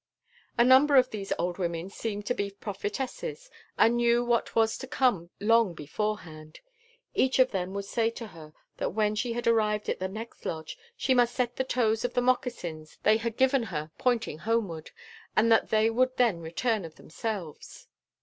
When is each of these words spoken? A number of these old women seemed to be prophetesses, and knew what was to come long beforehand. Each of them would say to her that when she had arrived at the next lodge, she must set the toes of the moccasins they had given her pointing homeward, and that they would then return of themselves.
A 0.57 0.63
number 0.65 0.95
of 0.95 1.11
these 1.11 1.31
old 1.37 1.59
women 1.59 1.91
seemed 1.91 2.25
to 2.25 2.33
be 2.33 2.49
prophetesses, 2.49 3.51
and 3.77 3.97
knew 3.97 4.25
what 4.25 4.55
was 4.55 4.75
to 4.79 4.87
come 4.87 5.29
long 5.39 5.75
beforehand. 5.75 6.59
Each 7.13 7.37
of 7.37 7.51
them 7.51 7.75
would 7.75 7.85
say 7.85 8.09
to 8.09 8.25
her 8.29 8.51
that 8.77 8.95
when 8.95 9.13
she 9.13 9.33
had 9.33 9.45
arrived 9.45 9.89
at 9.89 9.99
the 9.99 10.07
next 10.07 10.43
lodge, 10.43 10.75
she 10.97 11.13
must 11.13 11.35
set 11.35 11.55
the 11.55 11.63
toes 11.63 12.03
of 12.03 12.15
the 12.15 12.21
moccasins 12.23 12.97
they 13.03 13.17
had 13.17 13.37
given 13.37 13.61
her 13.61 13.91
pointing 13.99 14.39
homeward, 14.39 14.89
and 15.35 15.51
that 15.51 15.69
they 15.69 15.87
would 15.91 16.17
then 16.17 16.39
return 16.39 16.83
of 16.83 16.95
themselves. 16.95 17.87